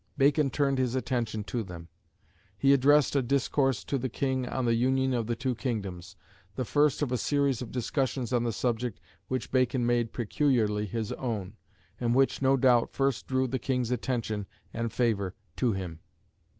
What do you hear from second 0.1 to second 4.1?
Bacon turned his attention to them. He addressed a discourse to the